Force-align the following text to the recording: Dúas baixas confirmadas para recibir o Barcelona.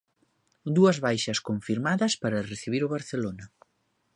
Dúas 0.75 0.97
baixas 1.05 1.39
confirmadas 1.47 2.13
para 2.23 2.45
recibir 2.51 2.81
o 2.83 2.91
Barcelona. 2.95 3.45